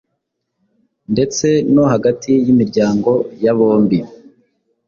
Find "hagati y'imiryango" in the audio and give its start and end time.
1.93-3.11